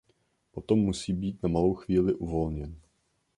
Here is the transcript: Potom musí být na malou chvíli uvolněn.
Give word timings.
Potom 0.51 0.79
musí 0.79 1.13
být 1.13 1.43
na 1.43 1.49
malou 1.49 1.73
chvíli 1.73 2.13
uvolněn. 2.13 2.75